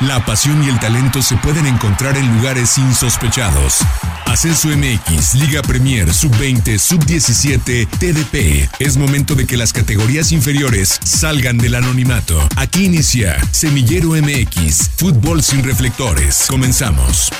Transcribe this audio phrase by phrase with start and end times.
[0.00, 3.78] La pasión y el talento se pueden encontrar en lugares insospechados.
[4.26, 8.70] Ascenso MX, Liga Premier, Sub-20, Sub-17, TDP.
[8.78, 12.38] Es momento de que las categorías inferiores salgan del anonimato.
[12.54, 16.46] Aquí inicia Semillero MX, Fútbol sin reflectores.
[16.48, 17.32] Comenzamos.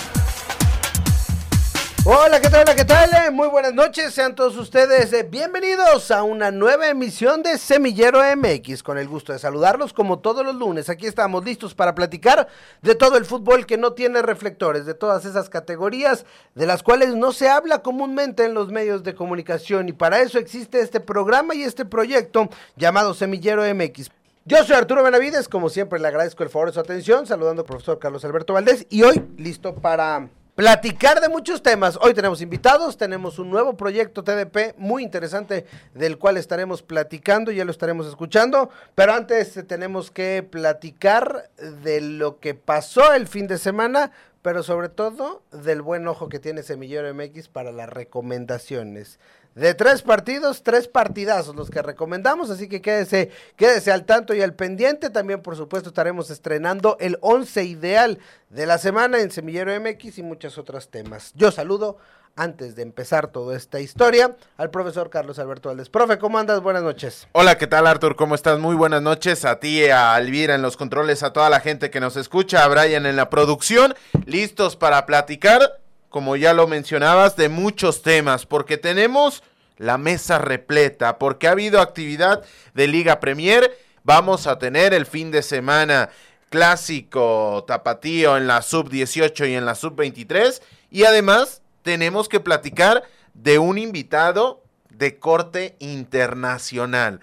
[2.11, 2.63] Hola, ¿qué tal?
[2.63, 3.11] Hola, ¿qué tal?
[3.13, 8.21] Eh, Muy buenas noches, sean todos ustedes eh, bienvenidos a una nueva emisión de Semillero
[8.35, 8.83] MX.
[8.83, 10.89] Con el gusto de saludarlos como todos los lunes.
[10.89, 12.49] Aquí estamos listos para platicar
[12.81, 17.15] de todo el fútbol que no tiene reflectores, de todas esas categorías de las cuales
[17.15, 19.91] no se habla comúnmente en los medios de comunicación.
[19.91, 24.09] Y para eso existe este programa y este proyecto llamado Semillero MX.
[24.47, 27.67] Yo soy Arturo Benavides, como siempre le agradezco el favor de su atención, saludando al
[27.67, 31.97] profesor Carlos Alberto Valdés y hoy listo para platicar de muchos temas.
[32.03, 37.65] Hoy tenemos invitados, tenemos un nuevo proyecto TDP muy interesante del cual estaremos platicando, ya
[37.65, 41.49] lo estaremos escuchando, pero antes eh, tenemos que platicar
[41.85, 44.11] de lo que pasó el fin de semana,
[44.43, 49.21] pero sobre todo del buen ojo que tiene Semillero MX para las recomendaciones.
[49.59, 54.41] De tres partidos, tres partidazos los que recomendamos, así que quédese, quédese al tanto y
[54.41, 55.11] al pendiente.
[55.11, 58.21] También, por supuesto, estaremos estrenando el 11 ideal
[58.51, 61.33] de la semana en Semillero MX y muchos otros temas.
[61.35, 61.99] Yo saludo,
[62.37, 65.89] antes de empezar toda esta historia, al profesor Carlos Alberto Valdés.
[65.89, 66.61] Profe, ¿cómo andas?
[66.61, 67.27] Buenas noches.
[67.33, 68.15] Hola, ¿qué tal Artur?
[68.15, 68.61] ¿Cómo estás?
[68.61, 71.99] Muy buenas noches a ti, a Elvira en los controles, a toda la gente que
[71.99, 75.78] nos escucha, a Brian en la producción, listos para platicar,
[76.09, 79.43] como ya lo mencionabas, de muchos temas, porque tenemos
[79.77, 85.31] la mesa repleta, porque ha habido actividad de Liga Premier, vamos a tener el fin
[85.31, 86.11] de semana
[86.51, 92.41] clásico tapatío en la sub 18 y en la sub 23, y además tenemos que
[92.41, 97.21] platicar de un invitado de corte internacional.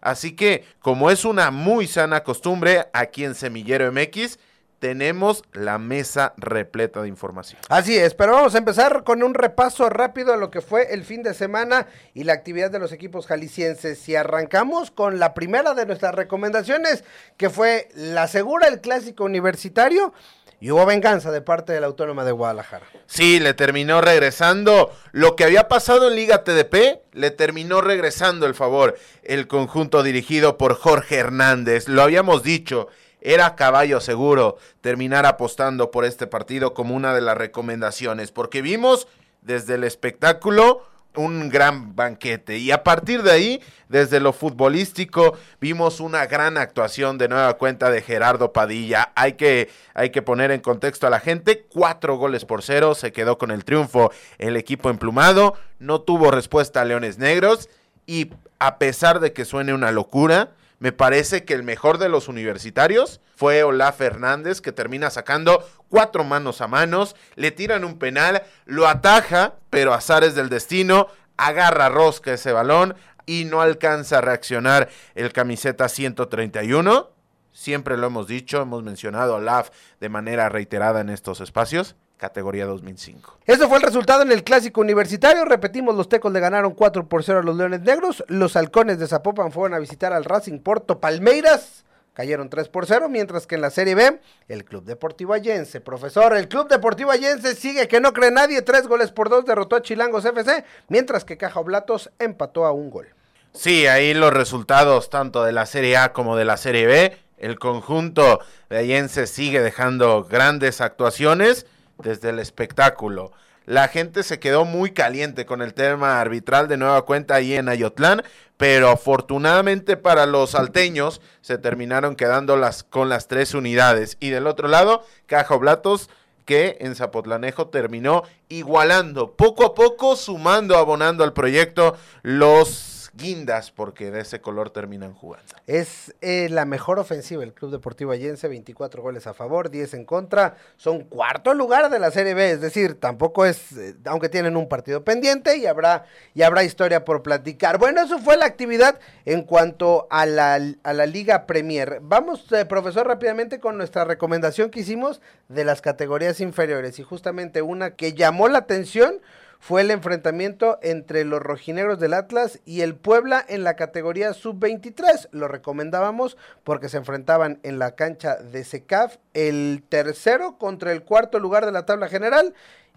[0.00, 4.38] Así que, como es una muy sana costumbre aquí en Semillero MX,
[4.78, 7.60] tenemos la mesa repleta de información.
[7.68, 11.04] Así es, pero vamos a empezar con un repaso rápido a lo que fue el
[11.04, 14.08] fin de semana y la actividad de los equipos jaliscienses.
[14.08, 17.04] Y arrancamos con la primera de nuestras recomendaciones,
[17.36, 20.12] que fue la segura, el clásico universitario.
[20.58, 22.86] Y hubo venganza de parte de la Autónoma de Guadalajara.
[23.06, 28.54] Sí, le terminó regresando lo que había pasado en Liga TDP, le terminó regresando el
[28.54, 31.88] favor el conjunto dirigido por Jorge Hernández.
[31.88, 32.88] Lo habíamos dicho,
[33.20, 39.08] era caballo seguro terminar apostando por este partido como una de las recomendaciones, porque vimos
[39.42, 40.84] desde el espectáculo
[41.16, 47.18] un gran banquete y a partir de ahí, desde lo futbolístico, vimos una gran actuación
[47.18, 49.12] de nueva cuenta de Gerardo Padilla.
[49.14, 53.12] Hay que, hay que poner en contexto a la gente, cuatro goles por cero, se
[53.12, 57.68] quedó con el triunfo el equipo emplumado, no tuvo respuesta a Leones Negros
[58.06, 62.28] y a pesar de que suene una locura, me parece que el mejor de los
[62.28, 68.42] universitarios fue Olaf Fernández, que termina sacando cuatro manos a manos, le tiran un penal,
[68.66, 72.94] lo ataja, pero azares del destino, agarra rosca ese balón
[73.24, 77.10] y no alcanza a reaccionar el camiseta 131.
[77.52, 82.66] Siempre lo hemos dicho, hemos mencionado a Olaf de manera reiterada en estos espacios categoría
[82.66, 83.38] 2005.
[83.46, 85.44] Eso fue el resultado en el clásico universitario.
[85.44, 88.24] Repetimos, los Tecos le ganaron 4 por 0 a los Leones Negros.
[88.28, 91.84] Los Halcones de Zapopan fueron a visitar al Racing Porto Palmeiras.
[92.14, 96.34] Cayeron 3 por 0, mientras que en la Serie B, el Club Deportivo Allense, profesor,
[96.34, 99.82] el Club Deportivo Allense sigue que no cree nadie, 3 goles por 2 derrotó a
[99.82, 103.08] Chilangos FC, mientras que Caja Oblatos empató a un gol.
[103.52, 107.58] Sí, ahí los resultados tanto de la Serie A como de la Serie B, el
[107.58, 108.40] conjunto
[108.70, 111.66] de Allense sigue dejando grandes actuaciones
[111.98, 113.32] desde el espectáculo.
[113.66, 117.68] La gente se quedó muy caliente con el tema arbitral de nueva cuenta ahí en
[117.68, 118.22] Ayotlán,
[118.56, 124.18] pero afortunadamente para los salteños se terminaron quedando las, con las tres unidades.
[124.20, 126.08] Y del otro lado, Caja Blatos
[126.44, 134.10] que en Zapotlanejo terminó igualando, poco a poco sumando, abonando al proyecto los guindas porque
[134.10, 135.54] de ese color terminan jugando.
[135.66, 140.04] Es eh, la mejor ofensiva el Club Deportivo Allense, 24 goles a favor, 10 en
[140.04, 144.56] contra, son cuarto lugar de la Serie B, es decir, tampoco es, eh, aunque tienen
[144.56, 147.78] un partido pendiente y habrá, y habrá historia por platicar.
[147.78, 152.00] Bueno, eso fue la actividad en cuanto a la, a la Liga Premier.
[152.02, 157.62] Vamos, eh, profesor, rápidamente con nuestra recomendación que hicimos de las categorías inferiores y justamente
[157.62, 159.20] una que llamó la atención
[159.58, 165.28] fue el enfrentamiento entre los rojinegros del Atlas y el Puebla en la categoría sub-23.
[165.32, 171.38] Lo recomendábamos porque se enfrentaban en la cancha de SECAF el tercero contra el cuarto
[171.38, 172.54] lugar de la tabla general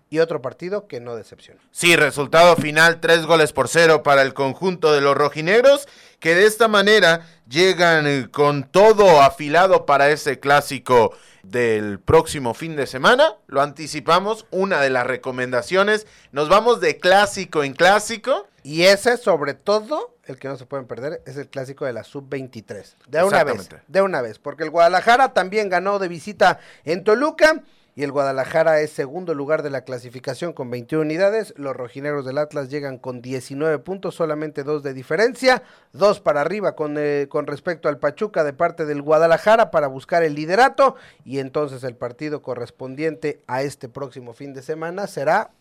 [0.10, 1.62] y otro partido que no decepciona.
[1.72, 5.88] Sí, resultado final, tres goles por cero para el conjunto de los rojinegros,
[6.20, 11.14] que de esta manera llegan eh, con todo afilado para ese clásico
[11.44, 13.36] del próximo fin de semana.
[13.48, 16.08] Lo anticipamos, una de las recomendaciones.
[16.32, 18.48] Nos vamos de clásico en clásico.
[18.64, 22.04] Y ese, sobre todo, el que no se pueden perder, es el clásico de la
[22.04, 22.96] sub-23.
[23.08, 27.64] De una vez, de una vez, porque el Guadalajara también ganó de visita en Toluca
[28.00, 31.54] y el Guadalajara es segundo lugar de la clasificación con 21 unidades.
[31.58, 36.78] Los rojinegros del Atlas llegan con 19 puntos, solamente dos de diferencia, dos para arriba
[36.78, 41.40] con, eh, con respecto al Pachuca de parte del Guadalajara para buscar el liderato y
[41.40, 45.52] entonces el partido correspondiente a este próximo fin de semana será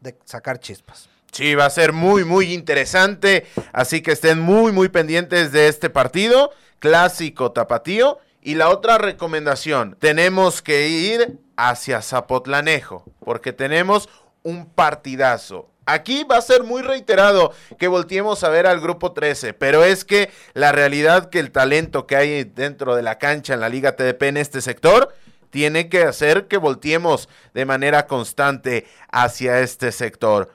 [0.00, 1.08] de sacar chispas.
[1.30, 5.88] Sí, va a ser muy, muy interesante, así que estén muy, muy pendientes de este
[5.88, 6.50] partido,
[6.80, 8.18] clásico tapatío.
[8.46, 14.08] Y la otra recomendación, tenemos que ir hacia Zapotlanejo, porque tenemos
[14.44, 15.68] un partidazo.
[15.84, 20.04] Aquí va a ser muy reiterado que volteemos a ver al grupo 13, pero es
[20.04, 23.96] que la realidad que el talento que hay dentro de la cancha en la Liga
[23.96, 25.12] TDP en este sector
[25.50, 30.52] tiene que hacer que volteemos de manera constante hacia este sector.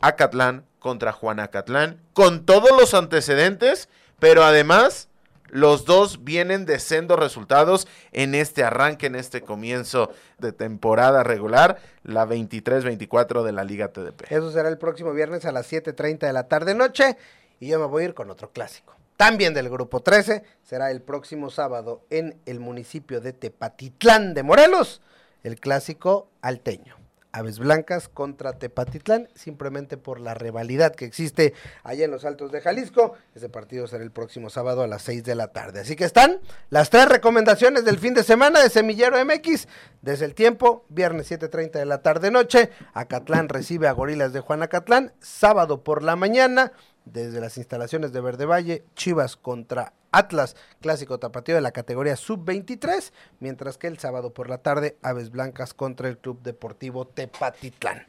[0.00, 3.88] Acatlán contra Juan Acatlán, con todos los antecedentes,
[4.20, 5.08] pero además
[5.48, 6.78] los dos vienen de
[7.16, 13.88] resultados en este arranque, en este comienzo de temporada regular, la 23-24 de la Liga
[13.88, 14.30] TDP.
[14.30, 17.16] Eso será el próximo viernes a las 7.30 de la tarde-noche
[17.60, 18.94] y yo me voy a ir con otro clásico.
[19.16, 25.00] También del grupo 13, será el próximo sábado en el municipio de Tepatitlán de Morelos,
[25.42, 27.05] el clásico alteño.
[27.36, 31.52] Aves Blancas contra Tepatitlán, simplemente por la rivalidad que existe
[31.84, 33.12] allá en los Altos de Jalisco.
[33.34, 35.80] Ese partido será el próximo sábado a las 6 de la tarde.
[35.80, 36.40] Así que están
[36.70, 39.68] las tres recomendaciones del fin de semana de Semillero MX.
[40.00, 44.62] Desde el tiempo, viernes 7.30 de la tarde noche, Acatlán recibe a Gorilas de Juan
[44.62, 46.72] Acatlán, sábado por la mañana,
[47.04, 53.12] desde las instalaciones de Verde Valle, Chivas contra Atlas, clásico tapatío de la categoría sub-23,
[53.40, 58.06] mientras que el sábado por la tarde, Aves Blancas contra el Club Deportivo Tepatitlán.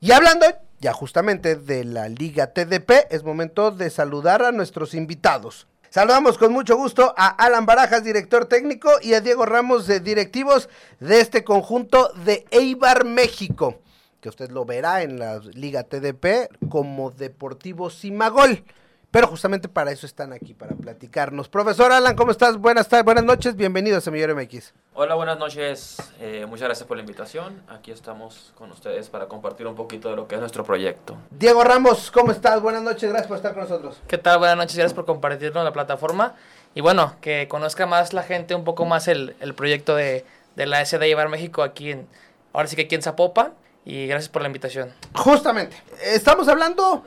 [0.00, 0.46] Y hablando
[0.80, 5.66] ya justamente de la Liga TDP, es momento de saludar a nuestros invitados.
[5.90, 10.68] Saludamos con mucho gusto a Alan Barajas, director técnico, y a Diego Ramos, de directivos
[11.00, 13.80] de este conjunto de Eibar México
[14.20, 18.64] que usted lo verá en la Liga TDP como Deportivo Simagol.
[19.10, 21.48] Pero justamente para eso están aquí, para platicarnos.
[21.48, 22.58] Profesor Alan, ¿cómo estás?
[22.58, 24.74] Buenas tardes, buenas noches, bienvenido a Semillero MX.
[24.92, 27.62] Hola, buenas noches, eh, muchas gracias por la invitación.
[27.68, 31.16] Aquí estamos con ustedes para compartir un poquito de lo que es nuestro proyecto.
[31.30, 32.60] Diego Ramos, ¿cómo estás?
[32.60, 33.96] Buenas noches, gracias por estar con nosotros.
[34.06, 34.40] ¿Qué tal?
[34.40, 36.34] Buenas noches, gracias por compartirnos la plataforma.
[36.74, 40.66] Y bueno, que conozca más la gente un poco más el, el proyecto de, de
[40.66, 42.06] la SD Llevar México aquí en,
[42.52, 43.54] ahora sí que aquí en Zapopan
[43.86, 44.92] y gracias por la invitación.
[45.14, 47.04] Justamente, estamos hablando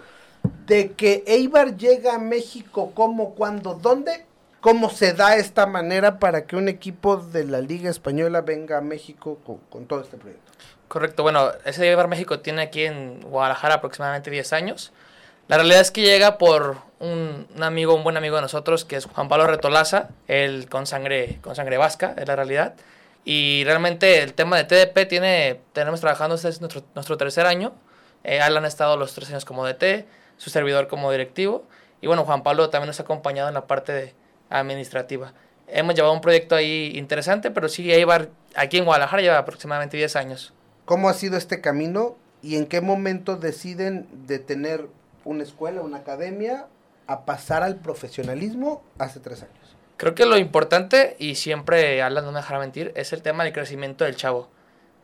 [0.65, 4.25] de que Eibar llega a México, cómo, cuándo, dónde,
[4.59, 8.81] cómo se da esta manera para que un equipo de la Liga Española venga a
[8.81, 9.39] México
[9.69, 10.51] con, todo este proyecto.
[10.87, 14.91] Correcto, bueno, ese Eibar México tiene aquí en Guadalajara aproximadamente 10 años.
[15.47, 18.95] La realidad es que llega por un, un, amigo, un buen amigo de nosotros, que
[18.95, 22.75] es Juan Pablo Retolaza, él con sangre, con sangre vasca, es la realidad.
[23.23, 27.73] Y realmente el tema de TDP tiene, tenemos trabajando, este es nuestro, nuestro tercer año.
[28.23, 30.05] Eh, Alan ha estado los tres años como DT,
[30.41, 31.65] su servidor como directivo.
[32.01, 34.13] Y bueno, Juan Pablo también nos ha acompañado en la parte de
[34.49, 35.33] administrativa.
[35.67, 40.15] Hemos llevado un proyecto ahí interesante, pero sí, Eibar, aquí en Guadalajara lleva aproximadamente 10
[40.15, 40.51] años.
[40.85, 44.87] ¿Cómo ha sido este camino y en qué momento deciden de tener
[45.25, 46.65] una escuela, una academia,
[47.05, 49.75] a pasar al profesionalismo hace tres años?
[49.97, 53.53] Creo que lo importante, y siempre Alan no me dejará mentir, es el tema del
[53.53, 54.49] crecimiento del chavo.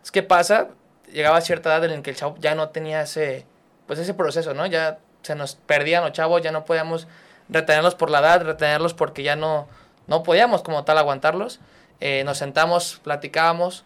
[0.04, 0.70] Es que pasa,
[1.14, 3.46] llegaba a cierta edad en la que el chavo ya no tenía ese,
[3.86, 4.66] pues ese proceso, ¿no?
[4.66, 7.08] Ya se nos perdían los chavos, ya no podíamos
[7.50, 9.68] retenerlos por la edad, retenerlos porque ya no,
[10.08, 11.60] no podíamos como tal aguantarlos.
[12.00, 13.84] Eh, nos sentamos, platicábamos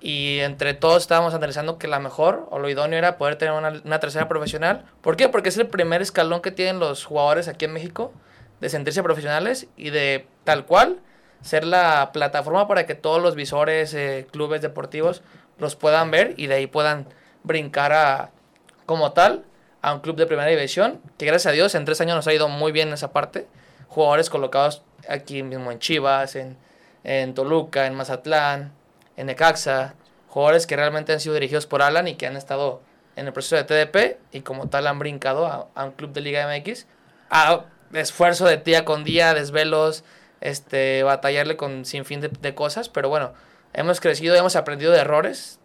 [0.00, 3.80] y entre todos estábamos analizando que la mejor o lo idóneo era poder tener una,
[3.84, 4.84] una tercera profesional.
[5.00, 5.28] ¿Por qué?
[5.28, 8.12] Porque es el primer escalón que tienen los jugadores aquí en México
[8.60, 11.00] de sentirse profesionales y de tal cual
[11.40, 15.22] ser la plataforma para que todos los visores, eh, clubes deportivos
[15.58, 17.06] los puedan ver y de ahí puedan
[17.44, 18.30] brincar a,
[18.86, 19.44] como tal
[19.82, 22.32] a un club de primera división, que gracias a Dios en tres años nos ha
[22.32, 23.46] ido muy bien en esa parte.
[23.88, 26.56] Jugadores colocados aquí mismo en Chivas, en,
[27.02, 28.72] en Toluca, en Mazatlán,
[29.16, 29.94] en Necaxa,
[30.28, 32.80] jugadores que realmente han sido dirigidos por Alan y que han estado
[33.16, 36.46] en el proceso de TDP y como tal han brincado a, un club de Liga
[36.46, 36.86] MX.
[37.28, 40.04] A, esfuerzo de día con día, desvelos,
[40.40, 43.34] este, batallarle con sin fin de, de, cosas, pero bueno,
[43.74, 45.58] hemos crecido, hemos aprendido de errores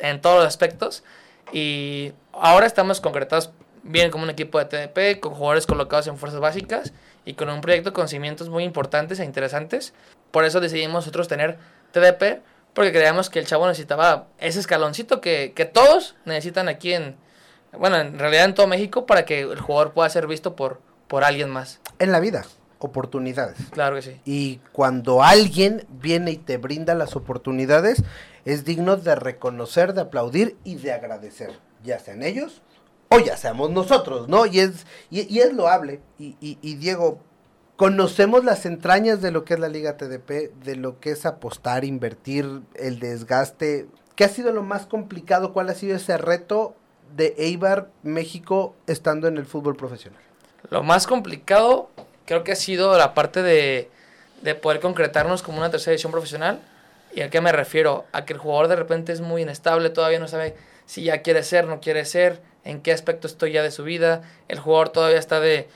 [0.00, 1.04] en todos los aspectos
[1.52, 3.52] Y ahora estamos concretados
[3.84, 6.92] bien como un equipo de TDP, con jugadores colocados en fuerzas básicas
[7.24, 9.92] y con un proyecto con cimientos muy importantes e interesantes.
[10.30, 11.58] Por eso decidimos nosotros tener
[11.92, 17.16] TDP, porque creíamos que el chavo necesitaba ese escaloncito que, que todos necesitan aquí en,
[17.78, 21.22] bueno, en realidad en todo México para que el jugador pueda ser visto por, por
[21.22, 21.80] alguien más.
[21.98, 22.44] En la vida,
[22.78, 23.58] oportunidades.
[23.70, 24.20] Claro que sí.
[24.24, 28.02] Y cuando alguien viene y te brinda las oportunidades,
[28.44, 31.52] es digno de reconocer, de aplaudir y de agradecer,
[31.84, 32.62] ya sean ellos
[33.08, 34.46] o ya seamos nosotros, ¿no?
[34.46, 36.00] Y es, y, es loable.
[36.18, 37.20] Y Diego,
[37.76, 41.84] conocemos las entrañas de lo que es la Liga TDP, de lo que es apostar,
[41.84, 43.88] invertir, el desgaste.
[44.16, 45.52] ¿Qué ha sido lo más complicado?
[45.52, 46.76] ¿Cuál ha sido ese reto
[47.16, 50.20] de Eibar, México, estando en el fútbol profesional?
[50.70, 51.90] Lo más complicado
[52.26, 53.90] creo que ha sido la parte de,
[54.42, 56.60] de poder concretarnos como una tercera edición profesional.
[57.14, 58.06] ¿Y a qué me refiero?
[58.12, 60.56] A que el jugador de repente es muy inestable, todavía no sabe
[60.86, 64.22] si ya quiere ser, no quiere ser, en qué aspecto estoy ya de su vida.
[64.48, 65.68] El jugador todavía está de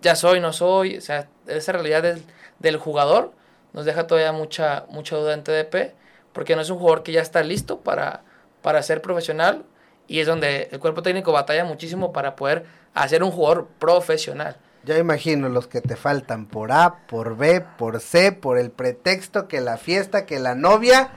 [0.00, 0.96] ya soy, no soy.
[0.96, 2.22] O sea, esa realidad del,
[2.58, 3.32] del jugador
[3.72, 5.94] nos deja todavía mucha, mucha duda en TDP,
[6.32, 8.22] porque no es un jugador que ya está listo para,
[8.62, 9.64] para ser profesional
[10.06, 14.56] y es donde el cuerpo técnico batalla muchísimo para poder hacer un jugador profesional.
[14.84, 19.46] Ya imagino los que te faltan por A, por B, por C, por el pretexto
[19.46, 21.10] que la fiesta, que la novia.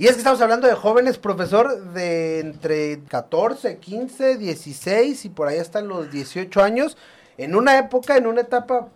[0.00, 5.46] Y es que estamos hablando de jóvenes, profesor, de entre 14, 15, 16 y por
[5.46, 6.96] ahí hasta los 18 años,
[7.36, 8.88] en una época, en una etapa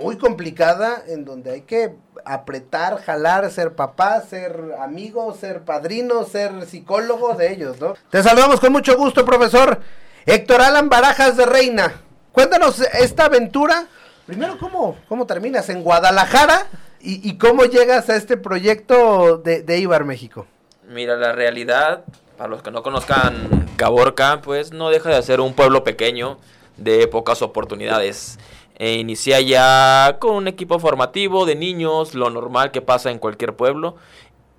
[0.00, 6.64] muy complicada, en donde hay que apretar, jalar, ser papá, ser amigo, ser padrino, ser
[6.66, 7.94] psicólogo de ellos, ¿no?
[8.10, 9.80] Te saludamos con mucho gusto, profesor
[10.24, 12.00] Héctor Alan Barajas de Reina.
[12.30, 13.88] Cuéntanos esta aventura.
[14.24, 16.68] Primero, ¿cómo, cómo terminas en Guadalajara?
[17.06, 20.46] ¿Y, cómo llegas a este proyecto de, de Ibar México?
[20.88, 22.04] Mira, la realidad,
[22.38, 26.38] para los que no conozcan Caborca, pues no deja de ser un pueblo pequeño
[26.78, 28.38] de pocas oportunidades.
[28.76, 33.54] E inicié ya con un equipo formativo de niños, lo normal que pasa en cualquier
[33.54, 33.96] pueblo.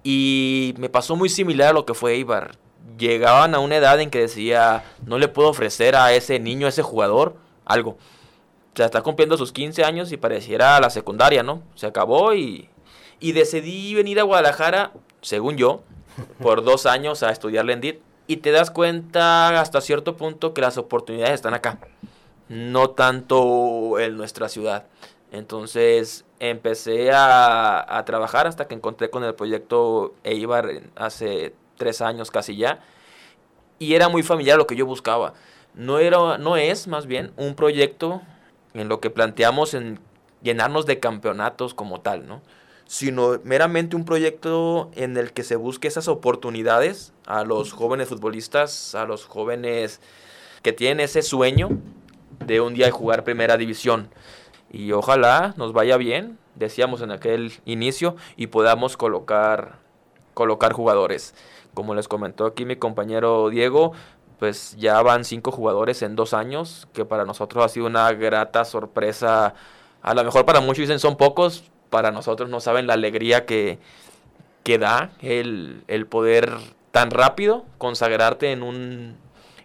[0.03, 2.51] Y me pasó muy similar a lo que fue Ibar.
[2.99, 6.69] Llegaban a una edad en que decía, no le puedo ofrecer a ese niño, a
[6.69, 7.97] ese jugador, algo.
[8.75, 11.63] Sea, está cumpliendo sus 15 años y pareciera la secundaria, ¿no?
[11.75, 12.67] Se acabó y,
[13.21, 14.91] y decidí venir a Guadalajara,
[15.21, 15.81] según yo,
[16.41, 17.99] por dos años a estudiar Lendit.
[18.27, 21.79] Y te das cuenta hasta cierto punto que las oportunidades están acá,
[22.49, 24.87] no tanto en nuestra ciudad.
[25.31, 32.29] Entonces empecé a, a trabajar hasta que encontré con el proyecto Eibar hace tres años
[32.29, 32.79] casi ya.
[33.79, 35.33] Y era muy familiar lo que yo buscaba.
[35.75, 38.21] No, era, no es más bien un proyecto
[38.75, 39.99] en lo que planteamos en
[40.43, 42.41] llenarnos de campeonatos como tal, ¿no?
[42.87, 48.93] sino meramente un proyecto en el que se busque esas oportunidades a los jóvenes futbolistas,
[48.93, 50.01] a los jóvenes
[50.61, 51.69] que tienen ese sueño
[52.45, 54.09] de un día jugar primera división.
[54.71, 59.79] Y ojalá nos vaya bien, decíamos en aquel inicio, y podamos colocar,
[60.33, 61.33] colocar jugadores.
[61.73, 63.93] Como les comentó aquí mi compañero Diego,
[64.39, 68.65] pues ya van cinco jugadores en dos años, que para nosotros ha sido una grata
[68.65, 69.53] sorpresa.
[70.01, 73.79] A lo mejor para muchos dicen son pocos, para nosotros no saben la alegría que,
[74.63, 76.51] que da el, el, poder
[76.91, 79.17] tan rápido consagrarte en un,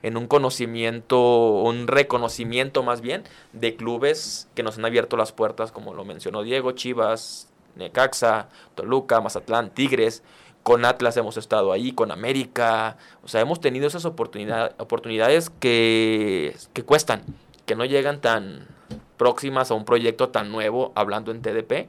[0.02, 5.72] en un conocimiento, un reconocimiento más bien de clubes que nos han abierto las puertas,
[5.72, 10.22] como lo mencionó Diego, Chivas, Necaxa, Toluca, Mazatlán, Tigres.
[10.62, 12.96] Con Atlas hemos estado ahí, con América.
[13.22, 17.22] O sea, hemos tenido esas oportunidad, oportunidades que, que cuestan,
[17.66, 18.66] que no llegan tan
[19.16, 21.88] próximas a un proyecto tan nuevo, hablando en TDP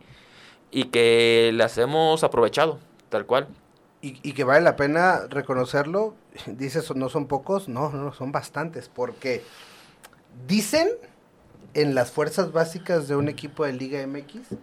[0.71, 3.47] y que las hemos aprovechado, tal cual.
[4.01, 6.15] Y, y, que vale la pena reconocerlo,
[6.47, 9.43] dices, no son pocos, no, no, son bastantes, porque
[10.47, 10.89] dicen
[11.73, 14.57] en las fuerzas básicas de un equipo de Liga MX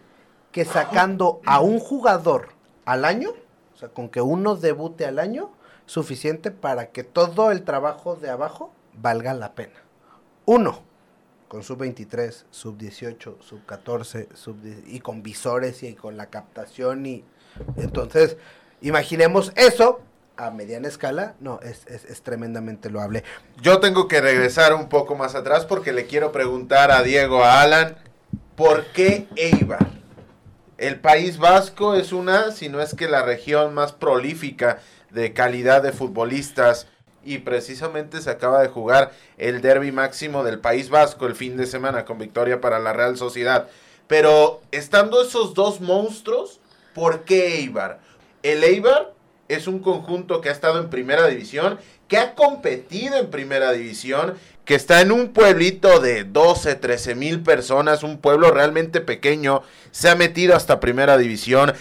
[0.53, 2.49] que sacando a un jugador
[2.85, 3.31] al año,
[3.79, 5.53] o sea, con que uno debute al año,
[5.87, 9.77] suficiente para que todo el trabajo de abajo valga la pena.
[10.47, 10.83] Uno,
[11.47, 17.07] con sub 23, sub 18, sub 14, sub y con visores y con la captación
[17.07, 17.25] y
[17.77, 18.37] entonces
[18.81, 20.01] imaginemos eso
[20.37, 23.23] a mediana escala, no, es, es, es, tremendamente loable.
[23.63, 27.63] Yo tengo que regresar un poco más atrás porque le quiero preguntar a Diego, a
[27.63, 27.97] Alan,
[28.57, 29.98] ¿por qué Eibar?
[30.79, 34.79] El País Vasco es una, si no es que la región más prolífica
[35.11, 36.87] de calidad de futbolistas
[37.25, 41.67] y precisamente se acaba de jugar el derby máximo del País Vasco el fin de
[41.67, 43.69] semana con victoria para la Real Sociedad.
[44.07, 46.61] Pero estando esos dos monstruos,
[46.95, 47.99] ¿por qué Eibar?
[48.45, 49.13] El Eibar
[49.49, 54.35] es un conjunto que ha estado en primera división, que ha competido en primera división,
[54.65, 59.63] que está en un pueblito de 12, 13 mil personas, un pueblo realmente pequeño,
[59.93, 61.75] se ha metido hasta primera división.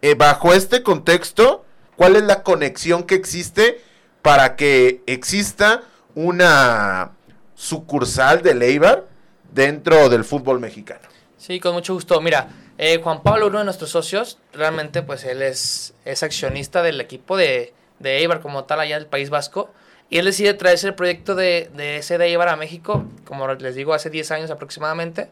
[0.00, 1.64] Eh, bajo este contexto,
[1.96, 3.80] ¿cuál es la conexión que existe
[4.22, 5.82] para que exista
[6.14, 7.12] una
[7.54, 9.06] sucursal de Leibar
[9.52, 11.08] dentro del fútbol mexicano?
[11.36, 12.20] Sí, con mucho gusto.
[12.20, 12.48] Mira,
[12.78, 17.36] eh, Juan Pablo, uno de nuestros socios, realmente pues él es, es accionista del equipo
[17.36, 19.70] de, de Eibar como tal allá del País Vasco.
[20.10, 23.74] Y él decide traerse el proyecto de, de ese de Eibar a México, como les
[23.74, 25.30] digo, hace 10 años aproximadamente.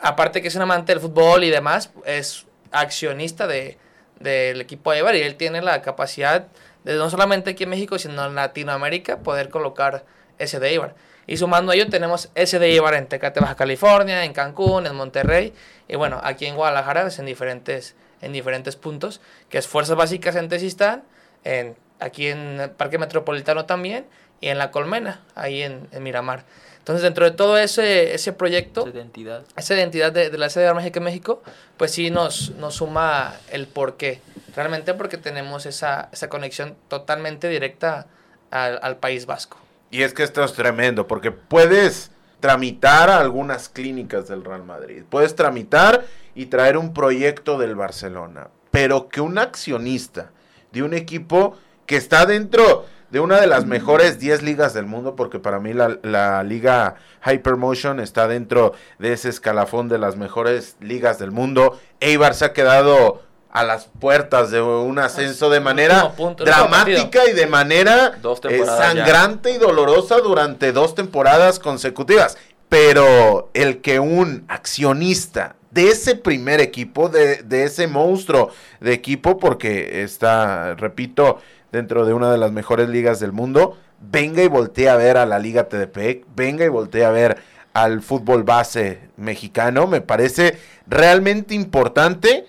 [0.00, 3.78] Aparte que es un amante del fútbol y demás, es accionista de,
[4.20, 6.46] del equipo Eibar y él tiene la capacidad
[6.84, 10.04] de no solamente aquí en México, sino en Latinoamérica, poder colocar
[10.38, 10.94] ese de Eibar.
[11.26, 14.94] Y sumando a ello tenemos ese de Eibar en Tecate, Baja California, en Cancún, en
[14.94, 15.52] Monterrey
[15.88, 20.36] y bueno, aquí en Guadalajara es en diferentes, en diferentes puntos, que es Fuerzas Básicas
[20.36, 21.04] en Tesistán,
[21.44, 24.06] en, aquí en el Parque Metropolitano también
[24.40, 26.44] y en La Colmena, ahí en, en Miramar.
[26.78, 29.44] Entonces, dentro de todo ese, ese proyecto, Esa identidad.
[29.56, 31.40] esa identidad de, de la sede de en México,
[31.76, 34.20] pues sí nos, nos suma el porqué.
[34.56, 38.08] Realmente porque tenemos esa, esa conexión totalmente directa
[38.50, 39.58] al, al País Vasco.
[39.92, 45.04] Y es que esto es tremendo, porque puedes tramitar a algunas clínicas del Real Madrid,
[45.08, 46.04] puedes tramitar
[46.34, 50.32] y traer un proyecto del Barcelona, pero que un accionista
[50.72, 55.16] de un equipo que está dentro de una de las mejores 10 ligas del mundo,
[55.16, 56.94] porque para mí la, la liga
[57.26, 61.78] Hypermotion está dentro de ese escalafón de las mejores ligas del mundo.
[62.00, 63.20] Eibar se ha quedado
[63.52, 68.18] a las puertas de un ascenso de manera punto, el último dramática y de manera
[68.48, 68.76] eh, ya.
[68.78, 72.38] sangrante y dolorosa durante dos temporadas consecutivas.
[72.70, 79.38] Pero el que un accionista de ese primer equipo, de, de ese monstruo de equipo,
[79.38, 81.38] porque está, repito,
[81.72, 85.26] dentro de una de las mejores ligas del mundo, venga y voltee a ver a
[85.26, 87.38] la Liga TDP, venga y voltee a ver
[87.72, 92.46] al fútbol base mexicano, me parece realmente importante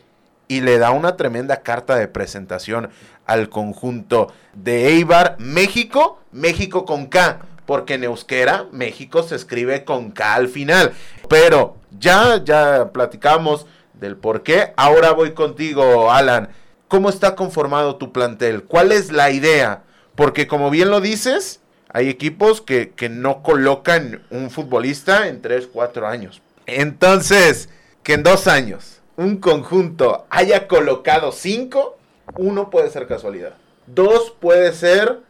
[0.49, 2.89] y le da una tremenda carta de presentación
[3.25, 10.11] al conjunto de Eibar, México, México con K, porque en euskera México se escribe con
[10.11, 10.91] K al final.
[11.29, 14.73] Pero ya, ya platicamos del por qué.
[14.75, 16.49] Ahora voy contigo, Alan.
[16.93, 18.65] ¿Cómo está conformado tu plantel?
[18.65, 19.81] ¿Cuál es la idea?
[20.13, 25.69] Porque como bien lo dices, hay equipos que, que no colocan un futbolista en 3,
[25.73, 26.43] 4 años.
[26.67, 27.69] Entonces,
[28.03, 31.97] que en dos años un conjunto haya colocado 5,
[32.37, 33.55] uno puede ser casualidad.
[33.87, 35.21] Dos puede ser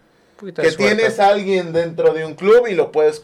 [0.41, 3.23] que tienes a alguien dentro de un club y lo puedes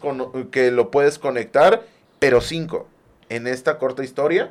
[0.50, 1.82] que lo puedes conectar,
[2.18, 2.88] pero cinco.
[3.28, 4.50] En esta corta historia,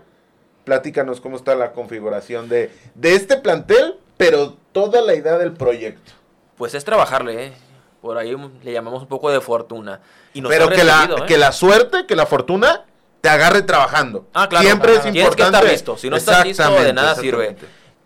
[0.69, 6.11] platícanos cómo está la configuración de, de este plantel, pero toda la idea del proyecto.
[6.57, 7.53] Pues es trabajarle, ¿eh?
[8.03, 9.99] Por ahí le llamamos un poco de fortuna.
[10.31, 11.25] Y nos pero que la, ¿eh?
[11.25, 12.85] que la suerte, que la fortuna
[13.19, 14.27] te agarre trabajando.
[14.31, 14.63] Ah, claro.
[14.63, 15.51] Siempre es Tienes importante.
[15.51, 15.97] que estar listo.
[15.97, 17.57] Si no estás listo, de nada sirve.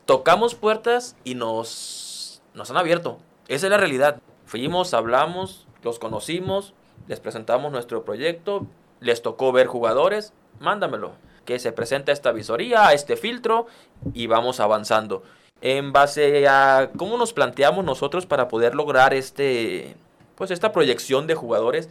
[0.06, 3.20] Tocamos puertas y nos, nos han abierto.
[3.50, 4.22] Esa es la realidad.
[4.46, 6.74] Fuimos, hablamos, los conocimos,
[7.10, 8.66] les presentamos nuestro proyecto,
[9.02, 11.12] les tocó ver jugadores, mándamelo.
[11.46, 13.68] Que se presenta esta visoría, este filtro
[14.14, 15.24] y vamos avanzando.
[15.62, 19.96] En base a cómo nos planteamos nosotros para poder lograr este,
[20.36, 21.90] pues esta proyección de jugadores,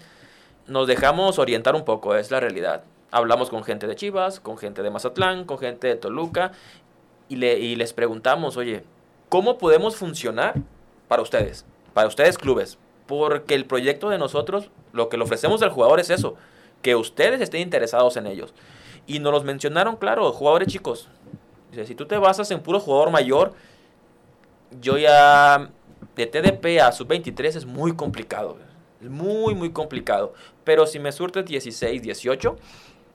[0.67, 2.85] nos dejamos orientar un poco, es la realidad.
[3.11, 6.53] Hablamos con gente de Chivas, con gente de Mazatlán, con gente de Toluca
[7.29, 8.85] y, y les preguntamos, oye,
[9.29, 10.55] ¿cómo podemos funcionar
[11.09, 11.65] para ustedes?
[11.95, 12.79] Para ustedes clubes.
[13.07, 16.37] Porque el proyecto de nosotros, lo que le ofrecemos al jugador es eso,
[16.83, 18.55] que ustedes estén interesados en ellos.
[19.07, 21.09] Y nos los mencionaron, claro, jugadores chicos.
[21.71, 23.55] Dice, si tú te basas en puro jugador mayor,
[24.81, 25.71] yo ya
[26.17, 28.59] de TDP a sub-23 es muy complicado.
[29.01, 30.35] Es muy, muy complicado.
[30.65, 32.57] Pero si me surtes 16, 18,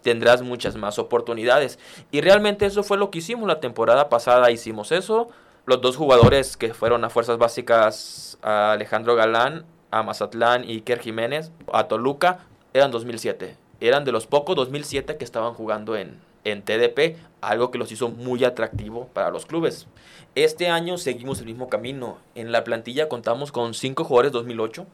[0.01, 1.79] tendrás muchas más oportunidades.
[2.11, 4.51] Y realmente eso fue lo que hicimos la temporada pasada.
[4.51, 5.29] Hicimos eso.
[5.65, 10.99] Los dos jugadores que fueron a Fuerzas Básicas, a Alejandro Galán, a Mazatlán y Iker
[10.99, 12.39] Jiménez, a Toluca,
[12.73, 13.57] eran 2007.
[13.79, 18.09] Eran de los pocos 2007 que estaban jugando en, en TDP, algo que los hizo
[18.09, 19.87] muy atractivo para los clubes.
[20.35, 22.17] Este año seguimos el mismo camino.
[22.35, 24.85] En la plantilla contamos con cinco jugadores 2008.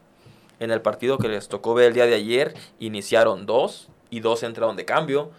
[0.60, 4.42] En el partido que les tocó ver el día de ayer, iniciaron dos y dos
[4.42, 5.30] entraron de cambio.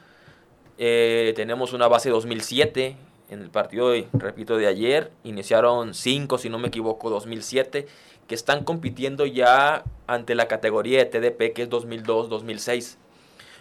[0.77, 2.97] Eh, tenemos una base 2007.
[3.29, 7.87] En el partido, de- repito, de ayer, iniciaron cinco, si no me equivoco, 2007,
[8.27, 12.97] que están compitiendo ya ante la categoría de TDP, que es 2002-2006.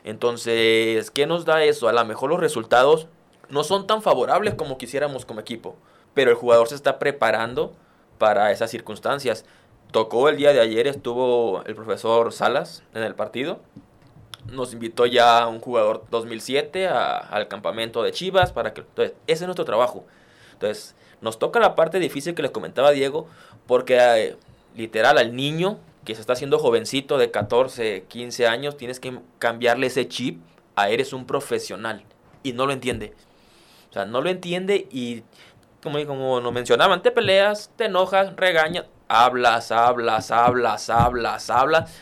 [0.05, 1.89] Entonces, ¿qué nos da eso?
[1.89, 3.09] A lo mejor los resultados
[3.49, 5.77] no son tan favorables como quisiéramos como equipo,
[6.13, 7.73] pero el jugador se está preparando
[8.19, 9.45] para esas circunstancias.
[9.91, 13.61] Tocó el día de ayer, estuvo el profesor Salas en el partido.
[14.53, 18.83] Nos invitó ya un jugador 2007 al campamento de Chivas para que...
[18.83, 20.05] Entonces, ese es nuestro trabajo.
[20.53, 23.27] Entonces, nos toca la parte difícil que les comentaba Diego,
[23.67, 24.37] porque eh,
[24.77, 29.87] literal al niño que se está haciendo jovencito de 14, 15 años, tienes que cambiarle
[29.87, 30.41] ese chip
[30.77, 32.05] a eres un profesional
[32.43, 33.13] y no lo entiende.
[33.91, 35.23] O sea, no lo entiende y
[35.83, 41.93] como, como nos mencionaban, te peleas, te enojas, regañas, hablas, hablas, hablas, hablas, hablas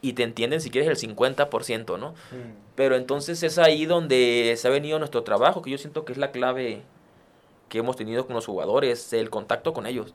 [0.00, 2.10] y te entienden si quieres el 50%, ¿no?
[2.10, 2.54] Mm.
[2.74, 6.18] Pero entonces es ahí donde se ha venido nuestro trabajo, que yo siento que es
[6.18, 6.82] la clave
[7.68, 10.14] que hemos tenido con los jugadores, el contacto con ellos.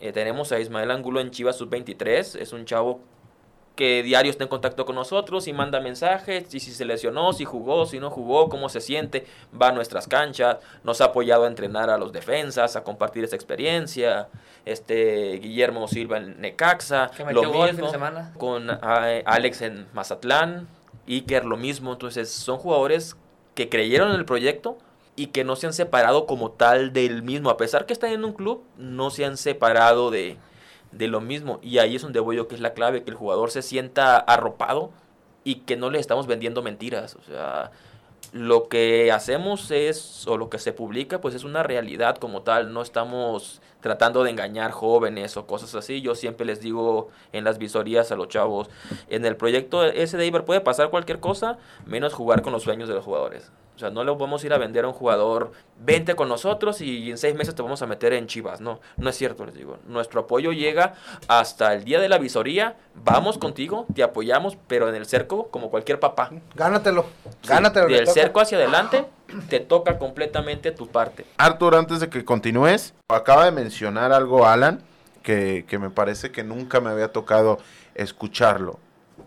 [0.00, 3.00] Eh, tenemos a Ismael Angulo en Chivas Sub-23, es un chavo
[3.78, 7.44] que diario está en contacto con nosotros y manda mensajes, y si se lesionó, si
[7.44, 9.24] jugó, si no jugó, cómo se siente,
[9.60, 13.36] va a nuestras canchas, nos ha apoyado a entrenar a los defensas, a compartir esa
[13.36, 14.26] experiencia,
[14.64, 18.32] este Guillermo Silva en Necaxa, lo mismo, semana.
[18.36, 20.66] con eh, Alex en Mazatlán,
[21.06, 23.16] Iker lo mismo, entonces son jugadores
[23.54, 24.76] que creyeron en el proyecto,
[25.18, 27.50] y que no se han separado como tal del mismo.
[27.50, 30.36] A pesar que están en un club, no se han separado de,
[30.92, 31.58] de lo mismo.
[31.60, 34.16] Y ahí es donde voy yo, que es la clave, que el jugador se sienta
[34.16, 34.92] arropado
[35.42, 37.16] y que no le estamos vendiendo mentiras.
[37.16, 37.72] O sea,
[38.32, 42.72] lo que hacemos es, o lo que se publica, pues es una realidad como tal.
[42.72, 46.02] No estamos tratando de engañar jóvenes o cosas así.
[46.02, 48.68] Yo siempre les digo en las visorías a los chavos,
[49.08, 52.86] en el proyecto ese de Iber puede pasar cualquier cosa, menos jugar con los sueños
[52.86, 53.50] de los jugadores.
[53.76, 56.82] O sea, no le vamos a ir a vender a un jugador, vente con nosotros
[56.82, 58.60] y en seis meses te vamos a meter en Chivas.
[58.60, 59.78] No, no es cierto, les digo.
[59.86, 60.94] Nuestro apoyo llega
[61.28, 62.76] hasta el día de la visoría.
[62.96, 66.30] Vamos contigo, te apoyamos, pero en el cerco, como cualquier papá.
[66.56, 67.06] Gánatelo,
[67.46, 67.86] gánatelo.
[67.86, 69.06] del cerco hacia adelante,
[69.48, 71.26] te toca completamente tu parte.
[71.36, 74.82] Artur, antes de que continúes, acaba de mencionar algo Alan,
[75.22, 77.58] que, que me parece que nunca me había tocado
[77.94, 78.78] escucharlo.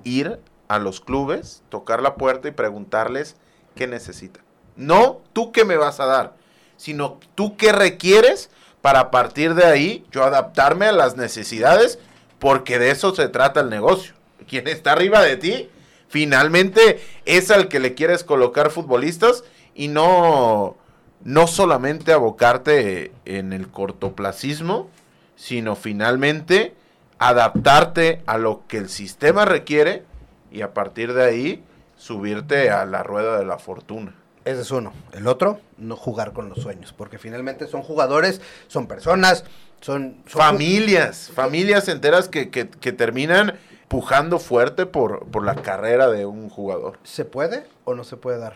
[0.03, 3.35] Ir a los clubes, tocar la puerta y preguntarles
[3.75, 4.39] qué necesita.
[4.75, 6.33] No tú qué me vas a dar,
[6.77, 8.49] sino tú qué requieres
[8.81, 11.99] para a partir de ahí yo adaptarme a las necesidades,
[12.39, 14.13] porque de eso se trata el negocio.
[14.47, 15.69] Quien está arriba de ti,
[16.07, 19.43] finalmente es al que le quieres colocar futbolistas
[19.75, 20.75] y no,
[21.23, 24.89] no solamente abocarte en el cortoplacismo,
[25.35, 26.75] sino finalmente
[27.19, 30.03] adaptarte a lo que el sistema requiere
[30.51, 31.63] y a partir de ahí
[31.95, 34.15] subirte a la rueda de la fortuna.
[34.43, 34.91] Ese es uno.
[35.13, 39.45] El otro, no jugar con los sueños, porque finalmente son jugadores, son personas,
[39.81, 40.23] son...
[40.25, 43.53] familias, familias enteras que, terminan
[43.87, 46.97] pujando fuerte por, por la carrera de un jugador.
[47.03, 48.55] ¿Se puede o no se puede dar?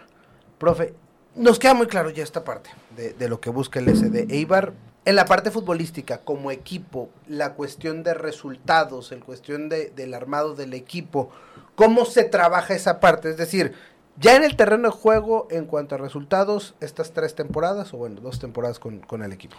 [0.58, 0.96] Profe,
[1.36, 4.28] nos queda muy claro ya esta parte de, lo que busca el SD.
[4.30, 4.74] Eibar,
[5.06, 10.56] en la parte futbolística, como equipo, la cuestión de resultados, el cuestión de, del armado
[10.56, 11.32] del equipo,
[11.76, 13.30] ¿Cómo se trabaja esa parte?
[13.30, 13.74] Es decir,
[14.18, 18.22] ya en el terreno de juego, en cuanto a resultados, estas tres temporadas, o bueno,
[18.22, 19.58] dos temporadas con, el equipo.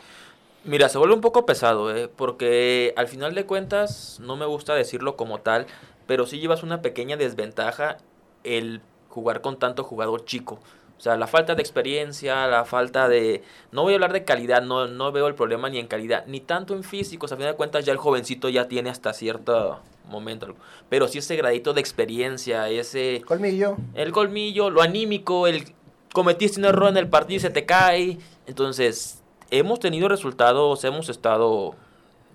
[0.64, 2.08] Mira, se vuelve un poco pesado, ¿eh?
[2.08, 5.66] porque al final de cuentas, no me gusta decirlo como tal,
[6.06, 7.98] pero sí llevas una pequeña desventaja
[8.42, 10.58] el jugar con tanto jugador chico.
[10.98, 13.42] O sea, la falta de experiencia, la falta de...
[13.70, 16.40] No voy a hablar de calidad, no, no veo el problema ni en calidad, ni
[16.40, 17.32] tanto en físicos.
[17.32, 20.54] A final de cuentas ya el jovencito ya tiene hasta cierto momento.
[20.88, 23.22] Pero sí ese gradito de experiencia, ese...
[23.26, 23.76] Colmillo.
[23.94, 25.74] El colmillo, lo anímico, el
[26.12, 28.18] cometiste un error en el partido y se te cae.
[28.46, 31.74] Entonces, hemos tenido resultados, hemos estado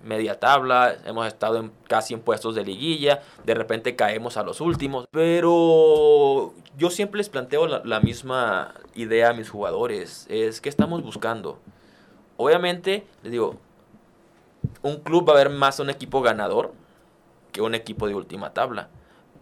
[0.02, 4.60] media tabla, hemos estado en, casi en puestos de liguilla, de repente caemos a los
[4.60, 11.02] últimos, pero yo siempre les planteo la, misma idea a mis jugadores, es que estamos
[11.02, 11.58] buscando.
[12.36, 13.56] Obviamente, les digo,
[14.82, 16.72] un club va a ver más un equipo ganador
[17.52, 18.88] que un equipo de última tabla,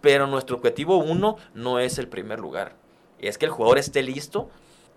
[0.01, 2.75] pero nuestro objetivo uno no es el primer lugar,
[3.19, 4.49] es que el jugador esté listo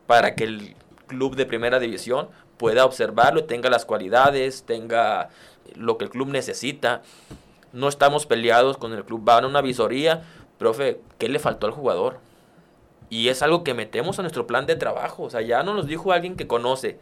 [0.07, 5.31] para que el club de primera división pueda observarlo, tenga las cualidades, tenga
[5.75, 7.03] lo que el club necesita.
[7.73, 9.23] No estamos peleados con el club.
[9.25, 10.23] Van a una visoría,
[10.59, 12.19] profe, ¿qué le faltó al jugador?
[13.11, 15.25] Y es algo que metemos a nuestro plan de trabajo.
[15.25, 16.99] O sea, ya no nos dijo alguien que conoce,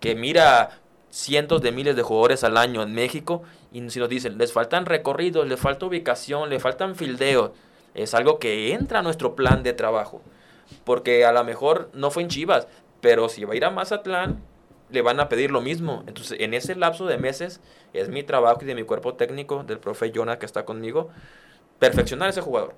[0.00, 4.38] que mira cientos de miles de jugadores al año en México y si nos dicen,
[4.38, 7.52] les faltan recorridos, le falta ubicación, le faltan fildeos.
[7.94, 10.22] Es algo que entra a nuestro plan de trabajo.
[10.84, 12.66] Porque a lo mejor no fue en Chivas,
[13.00, 14.42] pero si va a ir a Mazatlán,
[14.92, 16.04] le van a pedir lo mismo.
[16.06, 17.60] Entonces, en ese lapso de meses,
[17.92, 21.10] es mi trabajo y de mi cuerpo técnico, del profe Jonah que está conmigo,
[21.78, 22.74] perfeccionar a ese jugador.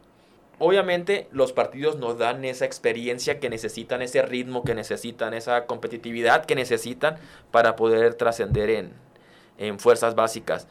[0.59, 6.45] Obviamente, los partidos nos dan esa experiencia que necesitan, ese ritmo que necesitan, esa competitividad
[6.45, 7.17] que necesitan
[7.51, 8.93] para poder trascender en,
[9.59, 10.69] en fuerzas básicas.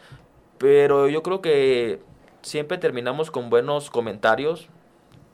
[0.57, 1.99] Pero yo creo que
[2.41, 4.69] siempre terminamos con buenos comentarios,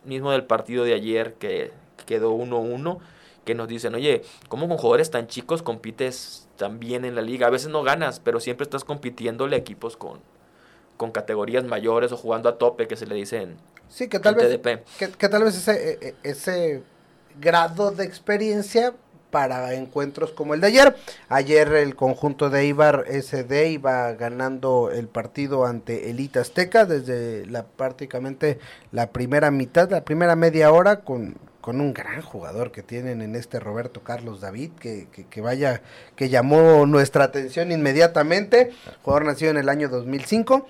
[0.03, 1.71] mismo del partido de ayer que
[2.07, 2.99] quedó 1-1,
[3.45, 7.47] que nos dicen, oye, ¿cómo con jugadores tan chicos compites tan bien en la liga?
[7.47, 10.19] A veces no ganas, pero siempre estás compitiéndole a equipos con,
[10.97, 13.57] con categorías mayores o jugando a tope, que se le dicen.
[13.87, 14.59] Sí, que tal vez,
[14.99, 16.83] que, que, tal vez ese, e, e, ese
[17.39, 18.93] grado de experiencia
[19.31, 20.95] para encuentros como el de ayer.
[21.27, 27.63] Ayer el conjunto de Ibar SD iba ganando el partido ante Elite Azteca desde la
[27.63, 28.59] prácticamente
[28.91, 33.35] la primera mitad, la primera media hora con, con un gran jugador que tienen en
[33.35, 35.81] este Roberto Carlos David, que, que, vaya,
[36.15, 38.71] que llamó nuestra atención inmediatamente,
[39.03, 40.67] jugador nacido en el año 2005.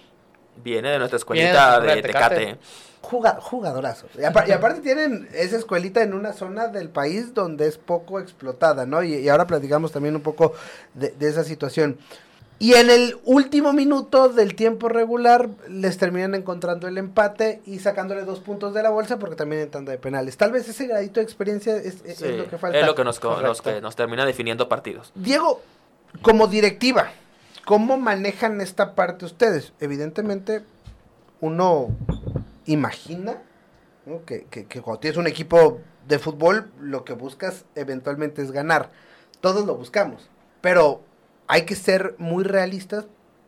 [0.63, 2.57] Viene de nuestra escuelita de, Tecate
[3.01, 4.07] jugadorazo.
[4.17, 9.03] Y, aparte tienen esa escuelita en una zona del país donde es poco explotada, ¿no?
[9.03, 10.53] Y, ahora platicamos también un poco
[10.93, 11.97] de, esa situación.
[12.61, 18.25] Y en el último minuto del tiempo regular les terminan encontrando el empate y sacándole
[18.25, 20.35] dos puntos de la bolsa porque también en tanda de penales.
[20.35, 22.77] Tal vez ese gradito de experiencia es, lo que falta.
[22.77, 25.13] Es lo que nos, que nos termina definiendo partidos.
[25.15, 25.61] Diego,
[26.21, 27.11] como directiva,
[27.63, 29.71] ¿cómo manejan esta parte ustedes?
[29.79, 30.61] Evidentemente,
[31.39, 31.87] uno
[32.65, 33.37] imagina
[34.25, 38.89] que, que, cuando tienes un equipo de fútbol, lo que buscas eventualmente es ganar.
[39.39, 40.27] Todos lo buscamos,
[40.59, 41.01] pero
[41.49, 43.05] hay que ser muy realistas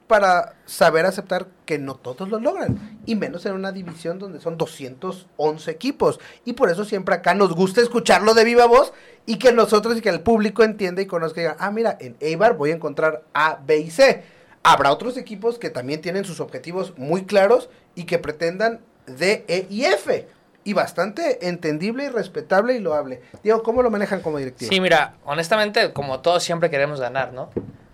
[0.07, 4.57] para saber aceptar que no todos lo logran, y menos en una división donde son
[4.57, 6.19] 211 equipos.
[6.43, 8.91] Y por eso siempre acá nos gusta escucharlo de viva voz
[9.25, 12.17] y que nosotros y que el público entienda y conozca y diga, ah, mira, en
[12.19, 14.23] Eibar voy a encontrar A, B y C.
[14.63, 19.67] Habrá otros equipos que también tienen sus objetivos muy claros y que pretendan D, E
[19.69, 20.27] y F.
[20.63, 23.21] Y bastante entendible y respetable y loable.
[23.43, 24.69] Diego, ¿cómo lo manejan como directivo?
[24.69, 27.49] Sí, mira, honestamente, como todos siempre queremos ganar, ¿no?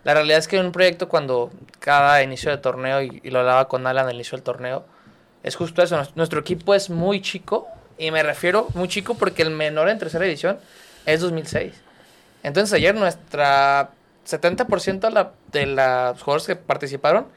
[0.08, 3.86] La realidad es que un proyecto cuando cada inicio de torneo, y, lo hablaba con
[3.86, 4.86] Alan al inicio del torneo,
[5.44, 6.02] es justo eso.
[6.16, 7.68] Nuestro equipo es muy chico,
[7.98, 10.60] y me refiero muy chico porque el menor en tercera división
[11.06, 11.74] es 2006.
[12.44, 13.90] Entonces ayer nuestra
[14.26, 17.28] 70% de, la, de los jugadores que participaron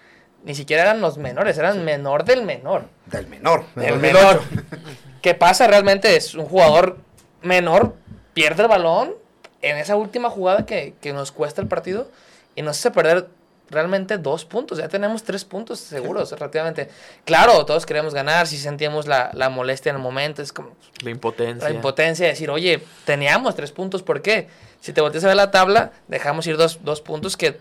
[0.44, 2.85] ni siquiera eran los menores, eran menor del menor.
[3.06, 3.64] Del menor.
[3.74, 4.42] Del menor.
[5.22, 6.14] ¿Qué pasa realmente?
[6.14, 6.98] Es un jugador
[7.42, 7.96] menor,
[8.33, 9.16] pierde el balón
[9.61, 12.09] en esa última jugada que, nos cuesta el partido
[12.54, 13.28] y nos hace perder
[13.70, 14.78] realmente dos puntos.
[14.78, 16.88] Ya tenemos tres puntos seguros, relativamente.
[17.24, 20.76] Claro, todos queremos ganar, si sentíamos la, molestia en el momento, es como...
[21.02, 21.68] La impotencia.
[21.68, 24.48] La impotencia de decir, oye, teníamos tres puntos, ¿por qué?
[24.80, 27.58] Si te volteas a ver la tabla, dejamos ir dos, dos puntos que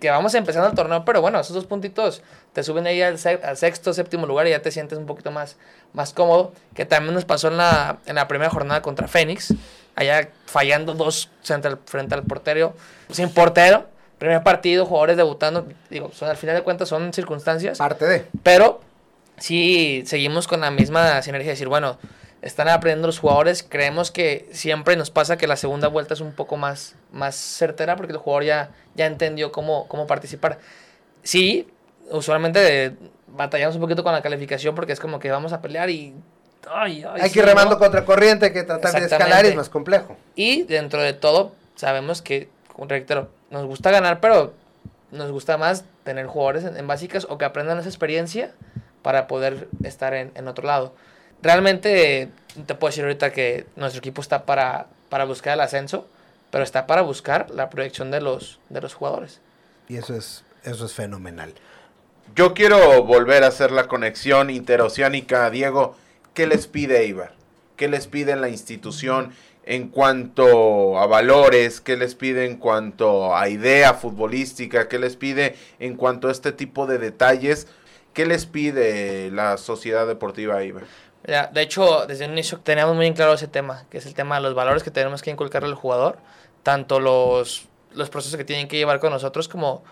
[0.00, 3.92] que vamos empezando el torneo, pero bueno, esos dos puntitos te suben ahí al, sexto,
[3.92, 5.56] séptimo lugar y ya te sientes un poquito más,
[5.92, 9.54] más cómodo, que también nos pasó en la, en la primera jornada contra Fénix,
[9.94, 12.74] allá fallando dos frente al, frente al portero,
[13.10, 13.86] sin portero,
[14.18, 17.78] primer partido, jugadores debutando, digo, son, al final de cuentas son circunstancias.
[17.78, 18.24] Parte de.
[18.42, 18.80] Pero
[19.36, 21.98] sí seguimos con la misma sinergia de decir, bueno,
[22.42, 23.62] están aprendiendo los jugadores.
[23.62, 27.96] Creemos que siempre nos pasa que la segunda vuelta es un poco más, más certera
[27.96, 30.58] porque el jugador ya, ya entendió cómo, cómo participar.
[31.22, 31.68] Sí,
[32.10, 32.94] usualmente
[33.26, 36.14] batallamos un poquito con la calificación porque es como que vamos a pelear y...
[36.70, 40.16] hay que ir remando contra corriente, hay que tratar de escalar es más complejo.
[40.34, 42.48] Y dentro de todo, sabemos que,
[42.86, 44.52] reitero, nos gusta ganar, pero
[45.10, 48.52] nos gusta más tener jugadores en, básicas o que aprendan esa experiencia
[49.02, 50.92] para poder estar en, en otro lado
[51.42, 52.30] realmente
[52.66, 56.06] te puedo decir ahorita que nuestro equipo está para, para buscar el ascenso,
[56.50, 59.40] pero está para buscar la proyección de los, de los jugadores.
[59.88, 61.54] Y eso es, eso es fenomenal.
[62.34, 65.96] Yo quiero volver a hacer la conexión interoceánica, Diego.
[66.34, 67.32] ¿Qué les pide Ibar?
[67.76, 69.32] ¿Qué les pide la institución
[69.68, 71.82] en cuanto a valores?
[71.82, 74.88] ¿Qué les pide en cuanto a idea futbolística?
[74.88, 77.68] ¿Qué les pide en cuanto a este tipo de detalles?
[78.14, 80.84] ¿Qué les pide la Sociedad Deportiva Ibar?
[81.52, 84.40] de hecho, desde un inicio teníamos muy claro ese tema, que es el tema de
[84.40, 86.16] los valores que tenemos que inculcarle al jugador,
[86.62, 89.84] tanto los, los procesos que tienen que llevar con nosotros como,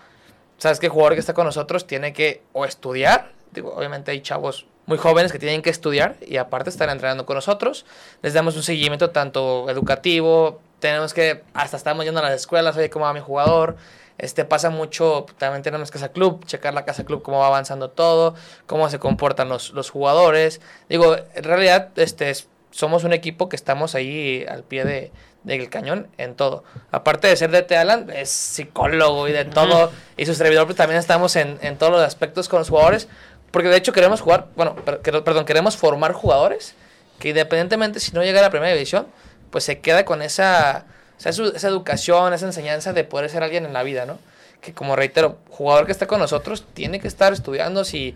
[0.57, 4.21] sabes que el jugador que está con nosotros tiene que o estudiar, digo, obviamente hay
[4.21, 7.85] chavos muy jóvenes que tienen que estudiar y aparte estar entrenando con nosotros,
[8.21, 12.89] les damos un seguimiento tanto educativo, tenemos que, hasta estamos yendo a las escuelas, oye,
[12.89, 13.75] cómo va mi jugador,
[14.17, 18.35] este pasa mucho, también tenemos Casa Club, checar la Casa Club, cómo va avanzando todo,
[18.65, 20.59] cómo se comportan los, los jugadores.
[20.89, 22.33] Digo, en realidad, este,
[22.71, 25.11] somos un equipo que estamos ahí al pie de,
[25.43, 26.63] del cañón en todo.
[26.91, 29.91] Aparte de ser de Tealan, es psicólogo y de todo.
[30.17, 33.07] Y su servidor, pues también estamos en, en, todos los aspectos con los jugadores.
[33.51, 36.75] Porque de hecho queremos jugar, bueno, perdón, queremos formar jugadores
[37.19, 39.07] que independientemente si no llega a la primera división,
[39.49, 40.85] pues se queda con esa
[41.23, 44.19] esa, educación, esa enseñanza de poder ser alguien en la vida, ¿no?
[44.61, 48.15] que como reitero, jugador que está con nosotros tiene que estar estudiando si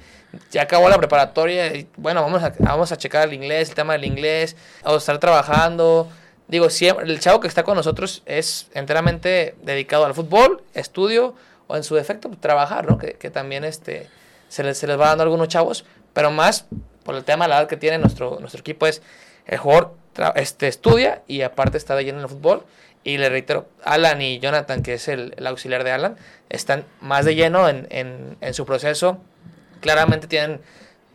[0.49, 4.05] ya acabó la preparatoria, bueno, vamos a, vamos a checar el inglés, el tema del
[4.05, 6.09] inglés, a estar trabajando.
[6.47, 11.35] Digo, siempre, el chavo que está con nosotros es enteramente dedicado al fútbol, estudio
[11.67, 12.97] o en su defecto pues, trabajar, ¿no?
[12.97, 14.09] Que, que también este,
[14.51, 16.65] se, les, se les va dando algunos chavos, pero más
[17.05, 19.01] por el tema de la edad que tiene nuestro, nuestro equipo es
[19.45, 19.95] el jugador
[20.35, 22.65] este, estudia y aparte está de lleno en el fútbol.
[23.05, 26.17] Y le reitero, Alan y Jonathan, que es el, el auxiliar de Alan,
[26.49, 29.19] están más de lleno en, en, en su proceso.
[29.79, 30.59] Claramente tienen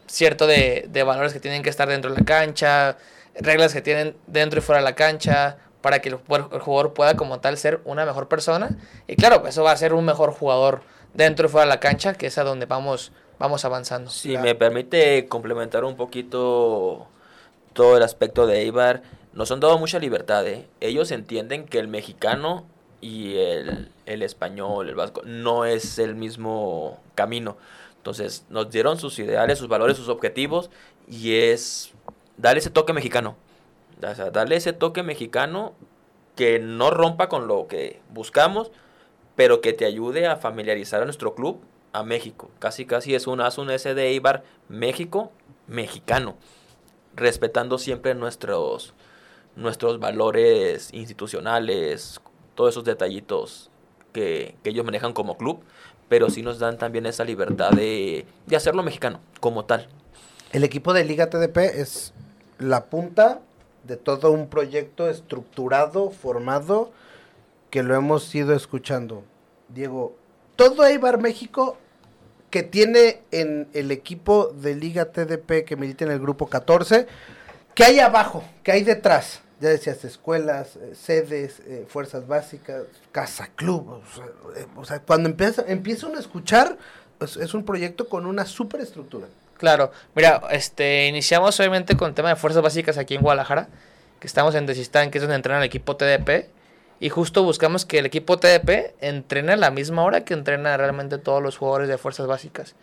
[0.07, 2.97] cierto de, de, valores que tienen que estar dentro de la cancha,
[3.39, 6.19] reglas que tienen dentro y fuera de la cancha, para que el,
[6.53, 8.71] el jugador pueda como tal ser una mejor persona.
[9.07, 10.83] Y claro, eso va a ser un mejor jugador
[11.15, 14.11] dentro y fuera de la cancha, que es a donde vamos, vamos avanzando.
[14.11, 14.45] Si claro.
[14.45, 17.07] me permite complementar un poquito
[17.73, 20.47] todo el aspecto de Eibar, nos han dado mucha libertad.
[20.47, 20.67] ¿eh?
[20.81, 22.67] Ellos entienden que el mexicano
[23.01, 27.57] y el, el, español, el vasco, no es el mismo camino.
[27.99, 30.71] Entonces nos dieron sus ideales, sus valores, sus objetivos
[31.09, 31.93] y es
[32.37, 33.37] darle ese toque mexicano.
[34.03, 35.75] O sea, darle ese toque mexicano
[36.35, 38.71] que no rompa con lo que buscamos,
[39.35, 41.61] pero que te ayude a familiarizar a nuestro club
[41.93, 42.51] a México.
[42.59, 44.23] Casi, casi es un, haz un S de
[44.69, 45.33] México
[45.67, 46.37] mexicano
[47.15, 48.95] respetando siempre nuestros,
[49.57, 52.21] nuestros valores institucionales,
[52.55, 53.71] todos esos detallitos
[54.13, 55.61] que, que, ellos manejan como club,
[56.09, 59.89] pero sí nos dan también esa libertad de, de hacerlo mexicano como tal.
[60.53, 62.13] El equipo de Liga TDP es
[62.59, 63.41] la punta
[63.85, 66.91] de todo un proyecto estructurado, formado,
[67.71, 69.23] que lo hemos ido escuchando.
[69.69, 70.17] Diego,
[70.57, 71.79] todo Eibar México
[72.51, 77.07] que tiene en el equipo de Liga TDP que milita en el grupo 14,
[77.75, 79.43] que hay abajo, que hay detrás.
[79.61, 83.89] Ya decías, escuelas, eh, sedes, eh, fuerzas básicas, casa, club.
[83.89, 86.77] O sea, eh, o sea cuando empieza, empieza uno a escuchar,
[87.19, 89.29] pues, es un proyecto con una superestructura.
[89.57, 93.69] Claro, mira, este, iniciamos obviamente con el tema de fuerzas básicas aquí en Guadalajara,
[94.21, 96.51] que estamos en Desistán, que es donde entrena el equipo TDP,
[96.99, 101.19] y justo buscamos que el equipo TDP entrene a la misma hora que entrena realmente
[101.19, 102.75] todos los jugadores de fuerzas básicas.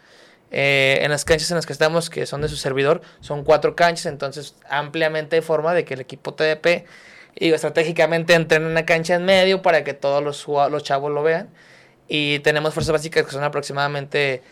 [0.52, 3.76] Eh, en las canchas en las que estamos, que son de su servidor, son cuatro
[3.76, 6.86] canchas, entonces ampliamente hay forma de que el equipo TDP
[7.36, 11.50] y estratégicamente entrene una cancha en medio para que todos los, los chavos lo vean.
[12.08, 14.44] Y tenemos fuerzas básicas que son aproximadamente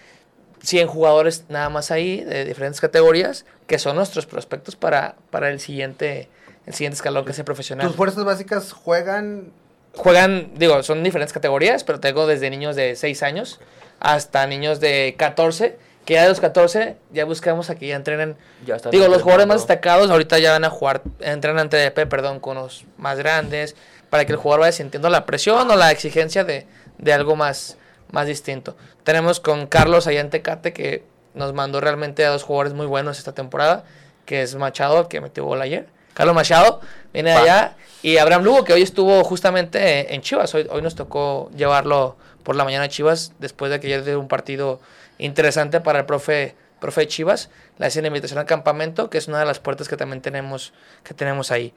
[0.63, 5.60] 100 jugadores nada más ahí, de diferentes categorías, que son nuestros prospectos para, para el
[5.60, 6.30] siguiente
[6.65, 7.88] el siguiente escalón que es el profesional.
[7.88, 9.52] ¿Tus fuerzas básicas juegan?
[9.95, 13.60] Juegan, digo, son diferentes categorías, pero tengo desde niños de 6 años
[14.00, 18.38] hasta niños de 14, que ya de los 14 ya buscamos a que ya entrenen.
[18.65, 22.56] Ya digo, los jugadores más destacados ahorita ya van a jugar, entrenan TDP, perdón, con
[22.56, 23.76] los más grandes,
[24.10, 26.65] para que el jugador vaya sintiendo la presión o la exigencia de,
[26.97, 27.78] de algo más,
[28.12, 28.78] más distinto.
[29.04, 33.17] Tenemos con Carlos allá en Tecate, que nos mandó realmente a dos jugadores muy buenos
[33.17, 33.84] esta temporada,
[34.26, 36.82] que es Machado, que metió gol ayer Carlos Machado
[37.13, 37.76] viene de allá.
[38.04, 40.54] Y Abraham Lugo, que hoy estuvo justamente en Chivas.
[40.56, 44.19] Hoy, hoy nos tocó llevarlo por la mañana a Chivas, después de que ya dio
[44.19, 44.80] un partido
[45.19, 47.50] interesante para el profe, profe Chivas.
[47.78, 51.13] Le hacen invitación al campamento, que es una de las puertas que también tenemos, que
[51.13, 51.74] tenemos ahí.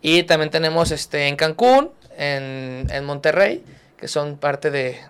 [0.00, 3.64] Y también tenemos este, en Cancún, en, en Monterrey,
[3.96, 5.00] que son parte de,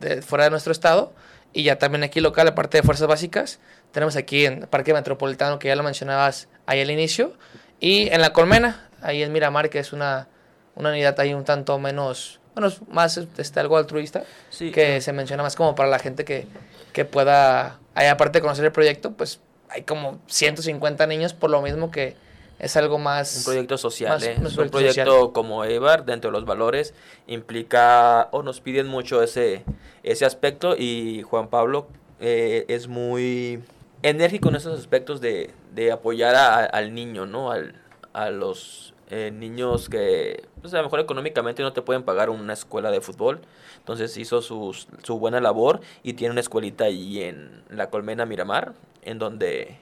[0.00, 1.12] de, fuera de nuestro estado.
[1.52, 3.58] Y ya también aquí local, aparte de Fuerzas Básicas,
[3.90, 7.32] tenemos aquí en Parque Metropolitano, que ya lo mencionabas ahí al inicio.
[7.80, 10.28] Y en La Colmena, ahí en Miramar, que es una,
[10.74, 15.00] una unidad ahí un tanto menos, bueno, más este, algo altruista, sí, que claro.
[15.00, 16.46] se menciona más como para la gente que,
[16.92, 21.60] que pueda, ahí aparte de conocer el proyecto, pues hay como 150 niños por lo
[21.62, 22.16] mismo que
[22.58, 23.38] es algo más...
[23.38, 24.36] Un proyecto social, más, ¿eh?
[24.38, 25.32] un proyecto, social.
[25.32, 26.94] como EVAR, dentro de los valores,
[27.26, 29.64] implica o nos piden mucho ese,
[30.02, 31.88] ese aspecto y Juan Pablo
[32.20, 33.62] eh, es muy
[34.08, 37.50] enérgico en esos aspectos de, de apoyar a, al niño, ¿no?
[37.50, 37.74] Al,
[38.12, 42.52] a los eh, niños que pues a lo mejor económicamente no te pueden pagar una
[42.52, 43.40] escuela de fútbol.
[43.78, 48.74] Entonces hizo sus, su buena labor y tiene una escuelita ahí en la Colmena Miramar,
[49.02, 49.78] en donde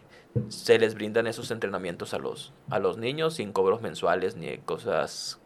[0.48, 5.38] se les brindan esos entrenamientos a los, a los niños sin cobros mensuales ni cosas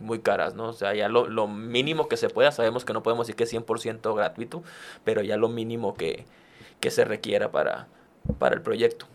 [0.00, 0.68] muy caras, ¿no?
[0.68, 3.44] O sea, ya lo, lo mínimo que se pueda, sabemos que no podemos decir que
[3.44, 4.62] es 100% gratuito,
[5.02, 6.26] pero ya lo mínimo que,
[6.80, 7.88] que se requiera para,
[8.38, 9.06] para el proyecto.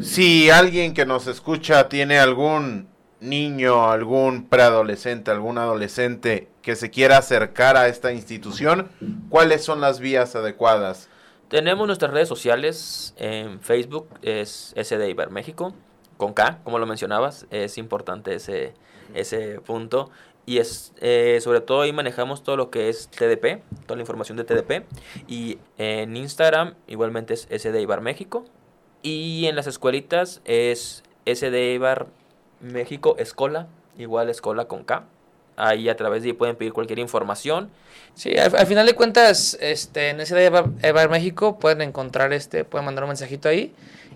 [0.00, 2.88] Si alguien que nos escucha tiene algún
[3.20, 8.90] niño, algún preadolescente, algún adolescente que se quiera acercar a esta institución,
[9.28, 11.08] ¿cuáles son las vías adecuadas?
[11.48, 15.74] Tenemos nuestras redes sociales en Facebook, es SD Iber México,
[16.16, 18.74] con K, como lo mencionabas, es importante ese,
[19.14, 20.10] ese punto.
[20.46, 24.36] Y es, eh, sobre todo ahí manejamos todo lo que es TDP, toda la información
[24.36, 24.84] de TDP.
[25.26, 28.44] Y en Instagram igualmente es SD Ibar México.
[29.02, 32.06] Y en las escuelitas es SD Ibar
[32.60, 33.68] México Escola,
[33.98, 35.04] igual Escola con K.
[35.56, 37.70] Ahí a través de ahí pueden pedir cualquier información.
[38.14, 43.04] Sí, al, al final de cuentas, este, en Evar México pueden encontrar, este, pueden mandar
[43.04, 43.72] un mensajito ahí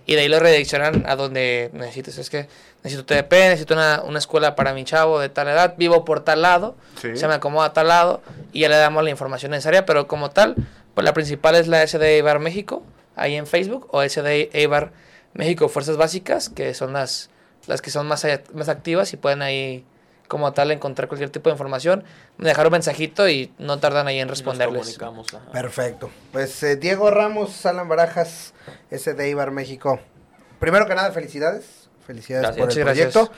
[0.08, 2.16] y de ahí lo redireccionan a donde necesites.
[2.16, 2.48] Es que
[2.82, 6.40] necesito TDP, necesito una, una escuela para mi chavo de tal edad, vivo por tal
[6.42, 7.14] lado, Sí.
[7.14, 10.30] se me acomoda a tal lado y ya le damos la información necesaria, pero como
[10.30, 10.54] tal,
[10.94, 12.82] pues la principal es la SD Eibar México,
[13.16, 14.92] ahí en Facebook, o SD Eibar
[15.34, 17.28] México Fuerzas Básicas, que son las,
[17.66, 19.84] las que son más, más activas y pueden ahí
[20.28, 22.04] como tal encontrar cualquier tipo de información,
[22.38, 24.98] dejar un mensajito y no tardan ahí en Nos responderles.
[24.98, 25.50] comunicamos, ajá.
[25.52, 26.10] Perfecto.
[26.32, 28.52] Pues eh, Diego Ramos, Alan Barajas,
[28.90, 29.98] ese de Ibar México.
[30.60, 31.88] Primero que nada, felicidades.
[32.06, 32.66] Felicidades Gracias.
[32.66, 33.12] por el gracias.
[33.12, 33.32] proyecto.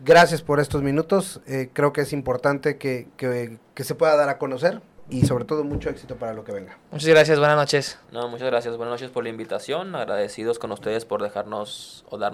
[0.00, 1.40] Gracias por estos minutos.
[1.46, 5.44] Eh, creo que es importante que, que- que se pueda dar a conocer y sobre
[5.44, 6.78] todo mucho éxito para lo que venga.
[6.90, 7.98] Muchas gracias, buenas noches.
[8.10, 8.76] No, muchas gracias.
[8.76, 9.94] Buenas noches por la invitación.
[9.94, 12.32] Agradecidos con ustedes por dejarnos o dar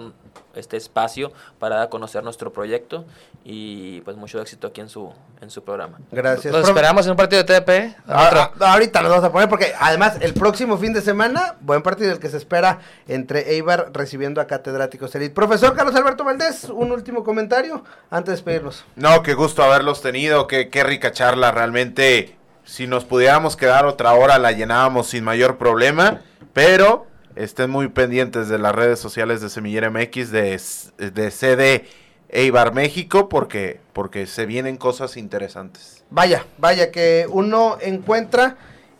[0.55, 3.05] este espacio para dar a conocer nuestro proyecto
[3.43, 5.11] y pues mucho éxito aquí en su
[5.41, 5.99] en su programa.
[6.11, 6.53] Gracias.
[6.53, 7.95] Los Profe- esperamos en un partido de TDP.
[8.07, 11.83] Ah, ah, ahorita los vamos a poner porque además el próximo fin de semana, buen
[11.83, 15.33] partido el que se espera entre Eibar recibiendo a catedráticos Elite.
[15.35, 18.85] Profesor Carlos Alberto Valdés, un último comentario antes de despedirnos.
[18.95, 24.13] No, qué gusto haberlos tenido, qué, qué rica charla, realmente si nos pudiéramos quedar otra
[24.13, 26.21] hora la llenábamos sin mayor problema,
[26.53, 30.61] pero estén muy pendientes de las redes sociales de Semillera MX, de,
[30.97, 31.85] de CD
[32.29, 36.03] Eibar México, porque, porque se vienen cosas interesantes.
[36.09, 38.57] Vaya, vaya que uno encuentra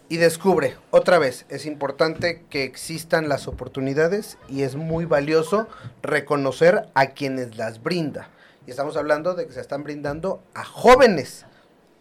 [0.09, 0.75] y descubre.
[0.91, 5.67] Otra vez, es importante que existan las oportunidades y es muy valioso
[6.03, 8.29] reconocer a quienes las brinda.
[8.67, 11.45] Y estamos hablando de que se están brindando a jóvenes,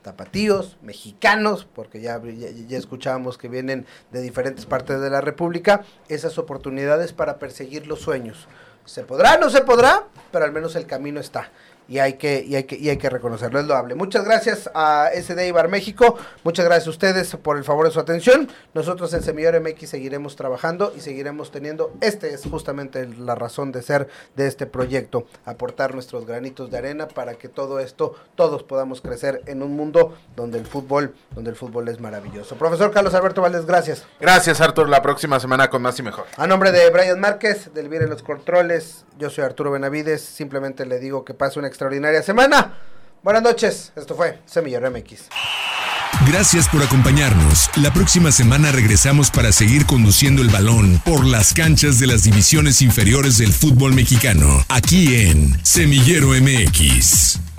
[0.02, 5.84] tapatíos, mexicanos, porque ya, ya, ya escuchábamos que vienen de diferentes partes de la República,
[6.08, 8.48] esas oportunidades para perseguir los sueños.
[8.84, 11.50] Se podrá, no se podrá, pero al menos el camino está.
[11.88, 13.94] Y hay que, y hay que, y hay que reconocerlo, es loable.
[13.94, 18.00] Muchas gracias a SD Ibar México, muchas gracias a ustedes por el favor de su
[18.00, 18.48] atención.
[18.74, 23.82] Nosotros en Semillero MX seguiremos trabajando y seguiremos teniendo, este es justamente la razón de
[23.82, 29.00] ser de este proyecto, aportar nuestros granitos de arena para que todo esto, todos podamos
[29.00, 32.56] crecer en un mundo donde el fútbol, donde el fútbol es maravilloso.
[32.56, 34.04] Profesor Carlos Alberto Valdés, gracias.
[34.20, 36.26] Gracias Artur, la próxima semana con más y mejor.
[36.36, 40.86] A nombre de Brian Márquez, del Vir en los Controles, yo soy Arturo Benavides, simplemente
[40.86, 42.74] le digo que pase una extraordinaria semana.
[43.22, 45.28] Buenas noches, esto fue Semillero MX.
[46.26, 47.70] Gracias por acompañarnos.
[47.76, 52.82] La próxima semana regresamos para seguir conduciendo el balón por las canchas de las divisiones
[52.82, 57.51] inferiores del fútbol mexicano, aquí en Semillero MX.